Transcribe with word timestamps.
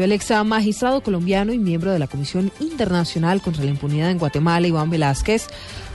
El 0.00 0.12
ex 0.12 0.30
magistrado 0.44 1.02
colombiano 1.02 1.52
y 1.52 1.58
miembro 1.58 1.90
de 1.90 1.98
la 1.98 2.06
Comisión 2.06 2.52
Internacional 2.60 3.42
contra 3.42 3.64
la 3.64 3.70
Impunidad 3.70 4.12
en 4.12 4.18
Guatemala, 4.18 4.68
Iván 4.68 4.90
Velázquez, 4.90 5.48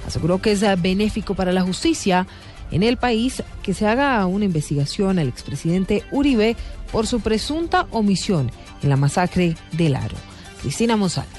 aseguró 0.06 0.42
que 0.42 0.52
es 0.52 0.82
benéfico 0.82 1.36
para 1.36 1.54
la 1.54 1.62
justicia 1.62 2.28
en 2.72 2.84
el 2.84 2.98
país 2.98 3.44
que 3.62 3.74
se 3.74 3.88
haga 3.88 4.26
una 4.26 4.44
investigación 4.44 5.20
al 5.20 5.30
expresidente 5.30 6.04
Uribe 6.12 6.58
por 6.92 7.08
su 7.08 7.22
presunta 7.22 7.88
omisión 7.92 8.52
en 8.82 8.90
la 8.90 8.98
masacre 8.98 9.56
del 9.72 9.96
Aro. 9.96 10.18
Cristina 10.62 10.98
Monsalve. 10.98 11.30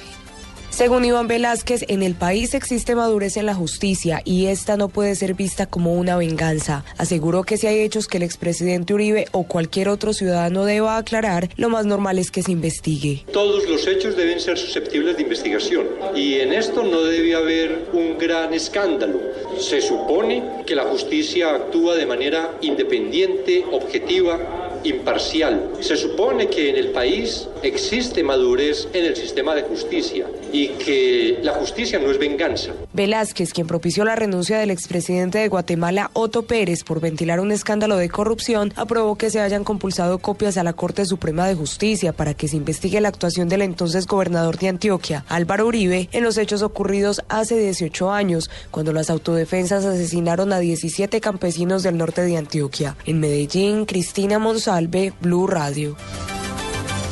Según 0.75 1.05
Iván 1.05 1.29
Velázquez, 1.29 1.85
en 1.87 2.03
el 2.03 2.15
país 2.15 2.53
existe 2.53 2.95
madurez 2.95 3.37
en 3.37 3.45
la 3.45 3.55
justicia 3.55 4.21
y 4.25 4.47
esta 4.47 4.75
no 4.75 4.89
puede 4.89 5.15
ser 5.15 5.33
vista 5.33 5.67
como 5.67 5.93
una 5.93 6.17
venganza. 6.17 6.83
Aseguró 6.97 7.43
que 7.43 7.55
si 7.55 7.65
hay 7.65 7.79
hechos 7.79 8.09
que 8.09 8.17
el 8.17 8.23
expresidente 8.23 8.93
Uribe 8.93 9.29
o 9.31 9.43
cualquier 9.43 9.87
otro 9.87 10.11
ciudadano 10.11 10.65
deba 10.65 10.97
aclarar, 10.97 11.47
lo 11.55 11.69
más 11.69 11.85
normal 11.85 12.19
es 12.19 12.29
que 12.29 12.43
se 12.43 12.51
investigue. 12.51 13.23
Todos 13.31 13.69
los 13.69 13.87
hechos 13.87 14.17
deben 14.17 14.41
ser 14.41 14.57
susceptibles 14.57 15.15
de 15.15 15.23
investigación 15.23 15.87
y 16.13 16.41
en 16.41 16.51
esto 16.51 16.83
no 16.83 17.03
debe 17.03 17.35
haber 17.35 17.87
un 17.93 18.17
gran 18.17 18.53
escándalo. 18.53 19.21
Se 19.57 19.79
supone 19.79 20.43
que 20.67 20.75
la 20.75 20.83
justicia 20.83 21.55
actúa 21.55 21.95
de 21.95 22.05
manera 22.05 22.51
independiente, 22.59 23.63
objetiva 23.71 24.64
imparcial. 24.85 25.71
Se 25.79 25.95
supone 25.95 26.47
que 26.47 26.69
en 26.69 26.77
el 26.77 26.89
país 26.89 27.47
existe 27.63 28.23
madurez 28.23 28.87
en 28.93 29.05
el 29.05 29.15
sistema 29.15 29.55
de 29.55 29.63
justicia 29.63 30.27
y 30.51 30.69
que 30.69 31.39
la 31.41 31.53
justicia 31.53 31.99
no 31.99 32.11
es 32.11 32.19
venganza. 32.19 32.73
Velázquez, 32.93 33.53
quien 33.53 33.67
propició 33.67 34.05
la 34.05 34.15
renuncia 34.15 34.57
del 34.57 34.71
expresidente 34.71 35.39
de 35.39 35.47
Guatemala, 35.47 36.11
Otto 36.13 36.43
Pérez, 36.43 36.83
por 36.83 37.01
ventilar 37.01 37.39
un 37.39 37.51
escándalo 37.51 37.97
de 37.97 38.09
corrupción, 38.09 38.71
aprobó 38.75 39.15
que 39.17 39.29
se 39.29 39.41
hayan 39.41 39.63
compulsado 39.63 40.19
copias 40.19 40.57
a 40.57 40.63
la 40.63 40.73
Corte 40.73 41.05
Suprema 41.05 41.47
de 41.47 41.55
Justicia 41.55 42.13
para 42.13 42.33
que 42.33 42.47
se 42.47 42.57
investigue 42.57 43.01
la 43.01 43.09
actuación 43.09 43.49
del 43.49 43.63
entonces 43.63 44.07
gobernador 44.07 44.57
de 44.57 44.69
Antioquia, 44.69 45.25
Álvaro 45.27 45.67
Uribe, 45.67 46.09
en 46.11 46.23
los 46.23 46.37
hechos 46.37 46.61
ocurridos 46.61 47.21
hace 47.29 47.57
18 47.57 48.11
años, 48.11 48.49
cuando 48.71 48.93
las 48.93 49.09
autodefensas 49.09 49.85
asesinaron 49.85 50.53
a 50.53 50.59
17 50.59 51.19
campesinos 51.21 51.83
del 51.83 51.97
norte 51.97 52.21
de 52.21 52.37
Antioquia. 52.37 52.95
En 53.05 53.19
Medellín, 53.19 53.85
Cristina 53.85 54.39
Monsalve 54.39 54.74
Salve 54.75 55.13
Blue 55.21 55.47
Radio. 55.47 55.95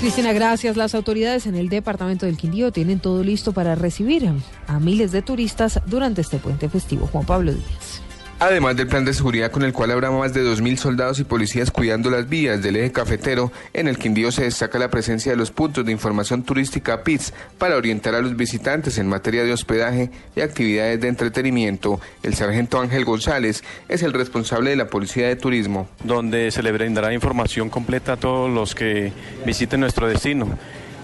Cristina, 0.02 0.34
gracias. 0.34 0.76
Las 0.76 0.96
autoridades 0.96 1.48
en 1.48 1.56
el 1.56 1.70
departamento 1.70 2.26
del 2.26 2.36
Quindío 2.36 2.74
tienen 2.74 3.00
todo 3.00 3.24
listo 3.24 3.54
para 3.54 3.74
recibir 3.74 4.30
a 4.68 4.80
miles 4.82 5.14
de 5.14 5.22
turistas 5.22 5.80
durante 5.86 6.20
este 6.20 6.40
puente 6.40 6.68
festivo. 6.68 7.08
Juan 7.08 7.26
Pablo 7.26 7.54
Díaz. 7.54 7.93
Además 8.40 8.76
del 8.76 8.88
plan 8.88 9.06
de 9.06 9.14
seguridad 9.14 9.52
con 9.52 9.64
el 9.64 9.72
cual 9.72 9.92
habrá 9.92 10.12
más 10.12 10.34
de 10.34 10.44
2.000 10.44 10.76
soldados 10.76 11.20
y 11.20 11.24
policías 11.24 11.72
cuidando 11.72 12.10
las 12.10 12.28
vías 12.28 12.62
del 12.62 12.76
eje 12.76 12.92
cafetero, 12.92 13.52
en 13.74 13.88
el 13.88 13.98
Quindío 13.98 14.32
se 14.32 14.44
destaca 14.44 14.78
la 14.80 14.90
presencia 14.90 15.32
de 15.32 15.38
los 15.38 15.52
puntos 15.52 15.86
de 15.86 15.94
información 15.94 16.44
turística 16.44 17.04
PITS 17.04 17.34
para 17.58 17.78
orientar 17.78 18.16
a 18.16 18.22
los 18.22 18.36
visitantes 18.36 18.98
en 18.98 19.08
materia 19.08 19.44
de 19.44 19.54
hospedaje 19.54 20.12
y 20.36 20.42
actividades 20.42 21.00
de 21.00 21.08
entretenimiento. 21.08 22.02
El 22.22 22.34
sargento 22.34 22.82
Ángel 22.82 23.06
González 23.06 23.64
es 23.88 24.04
el 24.04 24.12
responsable 24.12 24.72
de 24.72 24.76
la 24.76 24.88
Policía 24.88 25.28
de 25.28 25.36
Turismo. 25.38 25.88
Donde 26.04 26.52
se 26.52 26.64
le 26.64 26.72
brindará 26.74 27.14
información 27.14 27.70
completa 27.70 28.14
a 28.14 28.18
todos 28.18 28.50
los 28.50 28.76
que 28.76 29.14
visiten 29.46 29.80
nuestro 29.80 30.08
destino. 30.08 30.58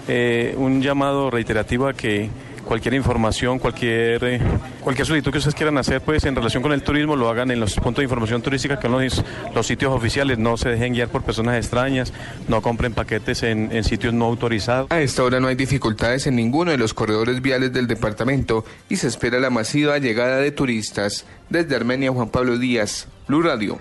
Eh, 0.08 0.54
un 0.58 0.82
llamado 0.82 1.30
reiterativo 1.30 1.86
a 1.86 1.94
que 1.94 2.28
cualquier 2.70 2.94
información, 2.94 3.58
cualquier, 3.58 4.22
eh, 4.22 4.40
cualquier 4.80 5.04
solicitud 5.04 5.32
que 5.32 5.38
ustedes 5.38 5.56
quieran 5.56 5.76
hacer 5.76 6.02
pues 6.02 6.24
en 6.24 6.36
relación 6.36 6.62
con 6.62 6.70
el 6.70 6.84
turismo 6.84 7.16
lo 7.16 7.28
hagan 7.28 7.50
en 7.50 7.58
los 7.58 7.74
puntos 7.74 7.96
de 7.96 8.04
información 8.04 8.42
turística 8.42 8.78
que 8.78 8.86
son 8.86 9.24
los, 9.52 9.66
sitios 9.66 9.92
oficiales, 9.92 10.38
no 10.38 10.56
se 10.56 10.68
dejen 10.68 10.92
guiar 10.92 11.08
por 11.08 11.24
personas 11.24 11.56
extrañas, 11.56 12.12
no 12.46 12.62
compren 12.62 12.94
paquetes 12.94 13.42
en, 13.42 13.72
en 13.72 13.82
sitios 13.82 14.14
no 14.14 14.26
autorizados. 14.26 14.88
A 14.92 15.00
esta 15.00 15.24
hora 15.24 15.40
no 15.40 15.48
hay 15.48 15.56
dificultades 15.56 16.28
en 16.28 16.36
ninguno 16.36 16.70
de 16.70 16.78
los 16.78 16.94
corredores 16.94 17.42
viales 17.42 17.72
del 17.72 17.88
departamento 17.88 18.64
y 18.88 18.94
se 18.94 19.08
espera 19.08 19.40
la 19.40 19.50
masiva 19.50 19.98
llegada 19.98 20.36
de 20.36 20.52
turistas. 20.52 21.24
Desde 21.48 21.74
Armenia, 21.74 22.12
Juan 22.12 22.28
Pablo 22.28 22.56
Díaz, 22.56 23.08
Blue 23.26 23.42
Radio. 23.42 23.80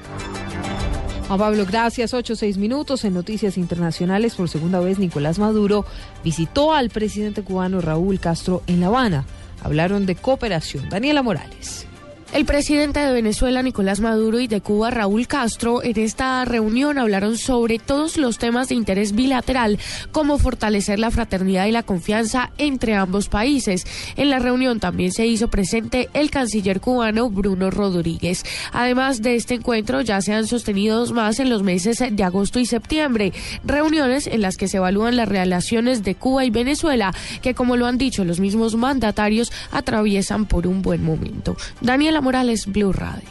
Juan 1.29 1.37
Pablo, 1.37 1.63
gracias. 1.67 2.15
Ocho, 2.15 2.35
seis 2.35 2.57
minutos 2.57 3.05
en 3.05 3.13
Noticias 3.13 3.55
Internacionales. 3.59 4.33
Por 4.33 4.49
segunda 4.49 4.79
vez, 4.79 4.97
Nicolás 4.97 5.37
Maduro 5.37 5.85
visitó 6.23 6.73
al 6.73 6.89
presidente 6.89 7.43
cubano 7.43 7.81
Raúl 7.81 8.19
Castro 8.19 8.63
en 8.65 8.79
La 8.79 8.87
Habana. 8.87 9.25
Hablaron 9.61 10.07
de 10.07 10.15
cooperación. 10.15 10.89
Daniela 10.89 11.21
Morales. 11.21 11.85
El 12.31 12.45
presidente 12.45 12.99
de 12.99 13.11
Venezuela, 13.11 13.63
Nicolás 13.63 14.01
Maduro, 14.01 14.39
y 14.39 14.47
de 14.47 14.61
Cuba, 14.61 14.91
Raúl 14.91 15.25
Castro, 15.25 15.83
en 15.83 15.97
esta 15.97 16.45
reunión 16.45 16.99
hablaron 16.99 17.39
sobre 17.39 17.79
todos 17.79 18.17
los 18.17 18.37
temas 18.37 18.69
de 18.69 18.75
interés 18.75 19.13
bilateral, 19.15 19.79
como 20.11 20.37
fortalecer 20.37 20.99
la 20.99 21.09
fraternidad 21.09 21.65
y 21.65 21.71
la 21.71 21.81
confianza 21.81 22.51
entre 22.59 22.93
ambos 22.93 23.29
países. 23.29 23.87
En 24.15 24.29
la 24.29 24.37
reunión 24.37 24.79
también 24.79 25.11
se 25.11 25.25
hizo 25.25 25.47
presente 25.47 26.07
el 26.13 26.29
canciller 26.29 26.79
cubano 26.79 27.31
Bruno 27.31 27.71
Rodríguez. 27.71 28.43
Además 28.73 29.23
de 29.23 29.33
este 29.33 29.55
encuentro, 29.55 30.01
ya 30.01 30.21
se 30.21 30.33
han 30.33 30.45
sostenido 30.45 31.07
más 31.07 31.39
en 31.39 31.49
los 31.49 31.63
meses 31.63 32.03
de 32.11 32.23
agosto 32.23 32.59
y 32.59 32.67
septiembre, 32.67 33.33
reuniones 33.65 34.27
en 34.27 34.41
las 34.43 34.55
que 34.55 34.67
se 34.67 34.77
evalúan 34.77 35.15
las 35.15 35.27
relaciones 35.27 36.03
de 36.03 36.13
Cuba 36.13 36.45
y 36.45 36.51
Venezuela, 36.51 37.11
que 37.41 37.55
como 37.55 37.75
lo 37.75 37.87
han 37.87 37.97
dicho 37.97 38.23
los 38.23 38.39
mismos 38.39 38.75
mandatarios, 38.75 39.51
atraviesan 39.71 40.45
por 40.45 40.67
un 40.67 40.83
buen 40.83 41.03
momento. 41.03 41.57
Daniela 41.81 42.18
Morales, 42.21 42.65
Blue 42.67 42.91
Radio. 42.91 43.29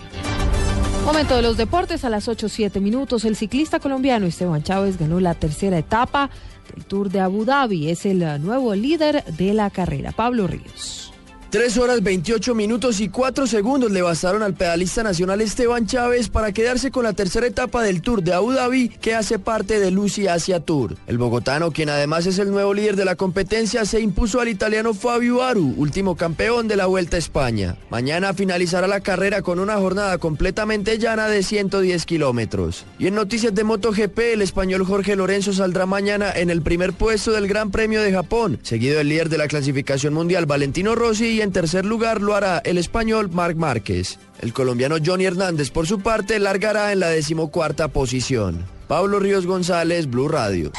Momento 1.05 1.37
de 1.37 1.43
los 1.43 1.57
deportes 1.57 2.05
a 2.05 2.11
las 2.11 2.29
8.07 2.29 2.81
minutos. 2.81 3.25
El 3.25 3.37
ciclista 3.37 3.81
colombiano 3.81 4.27
Esteban 4.27 4.63
Chávez 4.63 4.99
ganó 4.99 5.21
la 5.21 5.35
tercera 5.35 5.79
etapa 5.79 6.29
del 6.75 6.85
Tour 6.85 7.11
de 7.11 7.21
Abu 7.21 7.45
Dhabi. 7.45 7.89
Es 7.89 8.05
el 8.05 8.19
nuevo 8.43 8.75
líder 8.75 9.25
de 9.25 9.55
la 9.55 9.71
carrera. 9.71 10.13
Pablo 10.13 10.47
Ríos. 10.47 11.13
3 11.51 11.79
horas 11.79 12.03
28 12.03 12.55
minutos 12.55 13.01
y 13.01 13.09
4 13.09 13.47
segundos 13.47 13.91
le 13.91 14.03
bastaron 14.03 14.43
al 14.43 14.53
pedalista 14.53 15.03
nacional 15.03 15.41
Esteban 15.41 15.87
Chávez 15.87 16.29
para 16.29 16.53
quedarse 16.53 16.91
con 16.91 17.05
la 17.05 17.15
tercera 17.15 17.47
etapa 17.47 17.83
del 17.83 18.03
Tour 18.03 18.23
de 18.23 18.35
Abu 18.35 18.53
Dhabi 18.53 18.91
que 18.91 19.15
hace 19.15 19.39
parte 19.39 19.81
de 19.81 19.91
Lucy 19.91 20.29
Asia 20.29 20.61
Tour. 20.61 20.97
El 21.07 21.17
bogotano, 21.17 21.71
quien 21.71 21.89
además 21.89 22.27
es 22.27 22.39
el 22.39 22.51
nuevo 22.51 22.75
líder 22.75 22.97
de 22.97 23.07
la 23.07 23.17
competencia, 23.17 23.87
se 23.87 23.99
impuso 23.99 24.43
al 24.43 24.49
italiano 24.49 24.93
Fabio 24.93 25.43
Aru, 25.43 25.73
último 25.79 26.17
campeón 26.17 26.69
de 26.69 26.77
la 26.77 26.85
Vuelta 26.85 27.17
a 27.17 27.19
España. 27.19 27.77
Mañana 27.89 28.35
finalizará 28.35 28.87
la 28.87 29.01
carrera 29.01 29.41
con 29.41 29.59
una 29.59 29.79
jornada 29.79 30.19
completamente 30.19 30.99
llana 30.99 31.29
de 31.29 31.43
110 31.43 32.05
kilómetros. 32.05 32.85
Y 32.99 33.07
en 33.07 33.15
noticias 33.15 33.55
de 33.55 33.65
MotoGP, 33.65 34.19
el 34.35 34.43
español 34.43 34.85
Jorge 34.85 35.17
Lorenzo 35.17 35.55
saldrá 35.55 35.87
mañana 35.87 36.31
en 36.31 36.51
el 36.51 36.61
primer 36.61 36.93
puesto 36.93 37.33
del 37.33 37.49
Gran 37.49 37.71
Premio 37.71 38.03
de 38.03 38.13
Japón, 38.13 38.59
seguido 38.63 38.99
del 38.99 39.09
líder 39.09 39.31
de 39.31 39.39
la 39.39 39.49
clasificación 39.49 40.13
mundial 40.13 40.45
Valentino 40.45 40.95
Rossi 40.95 41.38
y 41.39 41.41
en 41.41 41.53
tercer 41.53 41.85
lugar 41.85 42.21
lo 42.21 42.35
hará 42.35 42.61
el 42.65 42.79
español 42.79 43.31
Marc 43.31 43.57
Márquez. 43.57 44.19
El 44.41 44.53
colombiano 44.53 44.97
Johnny 45.05 45.25
Hernández, 45.25 45.71
por 45.71 45.87
su 45.87 46.01
parte, 46.01 46.41
largará 46.41 46.93
en 46.93 46.99
la 46.99 47.11
decimocuarta 47.11 47.87
posición. 47.87 48.65
Pablo 48.89 49.21
Ríos 49.21 49.47
González, 49.47 50.11
Blue 50.11 50.27
Radio. 50.27 50.73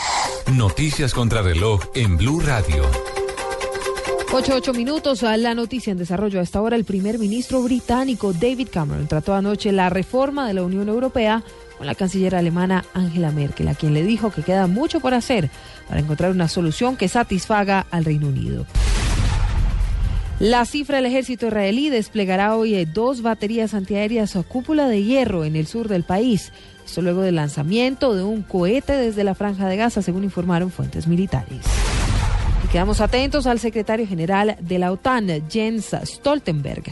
Noticias 0.51 1.13
contra 1.13 1.41
reloj 1.41 1.85
en 1.95 2.17
Blue 2.17 2.41
Radio. 2.41 2.83
8, 4.33 4.73
minutos 4.73 5.23
a 5.23 5.37
la 5.37 5.55
noticia 5.55 5.91
en 5.91 5.97
desarrollo. 5.97 6.41
Hasta 6.41 6.59
ahora 6.59 6.75
el 6.75 6.83
primer 6.83 7.19
ministro 7.19 7.63
británico 7.63 8.33
David 8.33 8.67
Cameron 8.69 9.07
trató 9.07 9.33
anoche 9.33 9.71
la 9.71 9.89
reforma 9.89 10.45
de 10.45 10.55
la 10.55 10.63
Unión 10.63 10.89
Europea 10.89 11.41
con 11.77 11.87
la 11.87 11.95
canciller 11.95 12.35
alemana 12.35 12.83
Angela 12.93 13.31
Merkel, 13.31 13.69
a 13.69 13.75
quien 13.75 13.93
le 13.93 14.03
dijo 14.03 14.29
que 14.29 14.43
queda 14.43 14.67
mucho 14.67 14.99
por 14.99 15.13
hacer 15.13 15.49
para 15.87 16.01
encontrar 16.01 16.31
una 16.31 16.49
solución 16.49 16.97
que 16.97 17.07
satisfaga 17.07 17.87
al 17.91 18.03
Reino 18.03 18.27
Unido. 18.27 18.65
La 20.39 20.63
cifra 20.63 20.95
del 20.95 21.05
ejército 21.05 21.47
israelí 21.47 21.89
desplegará 21.89 22.55
hoy 22.55 22.73
eh, 22.73 22.85
dos 22.85 23.21
baterías 23.21 23.73
antiaéreas 23.73 24.37
a 24.37 24.43
cúpula 24.43 24.87
de 24.87 25.03
hierro 25.03 25.43
en 25.43 25.57
el 25.57 25.67
sur 25.67 25.89
del 25.89 26.03
país. 26.03 26.53
Esto 26.85 27.01
luego 27.01 27.21
del 27.21 27.35
lanzamiento 27.35 28.15
de 28.15 28.23
un 28.23 28.43
cohete 28.43 28.93
desde 28.93 29.25
la 29.25 29.35
franja 29.35 29.67
de 29.67 29.75
Gaza, 29.75 30.01
según 30.01 30.23
informaron 30.23 30.71
fuentes 30.71 31.07
militares. 31.07 31.65
Y 32.63 32.67
quedamos 32.69 33.01
atentos 33.01 33.47
al 33.47 33.59
secretario 33.59 34.07
general 34.07 34.55
de 34.61 34.79
la 34.79 34.93
OTAN, 34.93 35.27
Jens 35.49 35.93
Stoltenberg, 36.05 36.83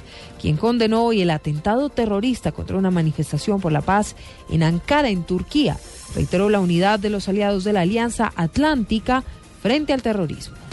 quien 0.42 0.57
condenó 0.57 1.06
hoy 1.06 1.21
el 1.21 1.30
atentado 1.30 1.88
terrorista 1.88 2.51
contra 2.51 2.75
una 2.75 2.92
manifestación 2.92 3.62
por 3.62 3.71
la 3.71 3.81
paz 3.81 4.18
en 4.50 4.62
Ankara, 4.62 5.07
en 5.07 5.24
Turquía. 5.24 5.77
Reiteró 6.16 6.50
la 6.50 6.60
unidad 6.60 7.00
de 7.00 7.12
los 7.12 7.30
aliados 7.30 7.63
de 7.63 7.71
la 7.71 7.81
Alianza 7.81 8.33
Atlántica 8.36 9.24
frente 9.62 9.94
al 9.94 10.01
terrorismo. 10.01 10.67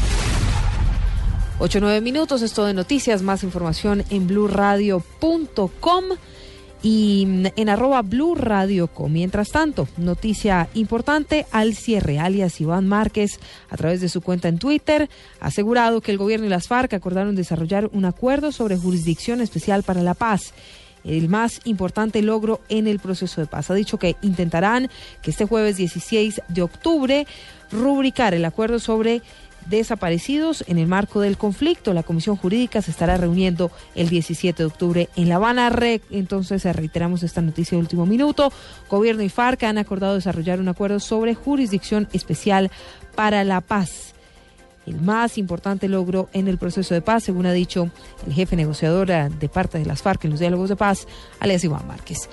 8 1.60 1.78
9 1.80 2.00
minutos, 2.00 2.42
esto 2.42 2.64
de 2.64 2.74
noticias, 2.74 3.22
más 3.22 3.44
información 3.44 4.04
en 4.10 4.26
blurradio.com 4.26 6.04
y 6.82 7.26
en 7.56 7.68
arroba 7.68 8.02
blurradio.com. 8.02 9.12
Mientras 9.12 9.50
tanto, 9.50 9.86
noticia 9.96 10.68
importante 10.74 11.46
al 11.52 11.74
cierre, 11.74 12.18
alias 12.18 12.60
Iván 12.60 12.88
Márquez, 12.88 13.38
a 13.70 13.76
través 13.76 14.00
de 14.00 14.08
su 14.08 14.20
cuenta 14.20 14.48
en 14.48 14.58
Twitter, 14.58 15.08
ha 15.40 15.46
asegurado 15.46 16.00
que 16.00 16.10
el 16.10 16.18
gobierno 16.18 16.46
y 16.46 16.50
las 16.50 16.66
FARC 16.66 16.92
acordaron 16.92 17.36
desarrollar 17.36 17.88
un 17.92 18.04
acuerdo 18.04 18.50
sobre 18.50 18.76
jurisdicción 18.76 19.40
especial 19.40 19.84
para 19.84 20.02
la 20.02 20.14
paz 20.14 20.52
el 21.04 21.28
más 21.28 21.60
importante 21.64 22.22
logro 22.22 22.60
en 22.68 22.86
el 22.86 22.98
proceso 22.98 23.40
de 23.40 23.46
paz. 23.46 23.70
Ha 23.70 23.74
dicho 23.74 23.98
que 23.98 24.16
intentarán 24.22 24.88
que 25.22 25.30
este 25.30 25.44
jueves 25.44 25.76
16 25.76 26.40
de 26.48 26.62
octubre 26.62 27.26
rubricar 27.70 28.34
el 28.34 28.44
acuerdo 28.44 28.78
sobre 28.78 29.22
desaparecidos 29.66 30.64
en 30.66 30.78
el 30.78 30.86
marco 30.86 31.20
del 31.20 31.36
conflicto. 31.36 31.94
La 31.94 32.02
Comisión 32.02 32.36
Jurídica 32.36 32.82
se 32.82 32.90
estará 32.90 33.16
reuniendo 33.16 33.70
el 33.94 34.08
17 34.08 34.62
de 34.62 34.66
octubre 34.66 35.08
en 35.16 35.28
La 35.28 35.36
Habana. 35.36 35.72
Entonces, 36.10 36.64
reiteramos 36.64 37.22
esta 37.22 37.42
noticia 37.42 37.76
de 37.76 37.82
último 37.82 38.06
minuto. 38.06 38.52
Gobierno 38.88 39.22
y 39.22 39.28
FARC 39.28 39.64
han 39.64 39.78
acordado 39.78 40.14
desarrollar 40.14 40.60
un 40.60 40.68
acuerdo 40.68 41.00
sobre 41.00 41.34
jurisdicción 41.34 42.08
especial 42.12 42.70
para 43.14 43.44
la 43.44 43.60
paz. 43.60 44.14
El 44.86 45.00
más 45.00 45.38
importante 45.38 45.88
logro 45.88 46.28
en 46.32 46.46
el 46.46 46.58
proceso 46.58 46.92
de 46.92 47.00
paz, 47.00 47.24
según 47.24 47.46
ha 47.46 47.52
dicho 47.52 47.90
el 48.26 48.34
jefe 48.34 48.54
negociador 48.56 49.06
de 49.06 49.48
parte 49.48 49.78
de 49.78 49.86
las 49.86 50.02
FARC 50.02 50.24
en 50.24 50.32
los 50.32 50.40
diálogos 50.40 50.68
de 50.68 50.76
paz, 50.76 51.06
alias 51.40 51.64
Iván 51.64 51.86
Márquez. 51.86 52.28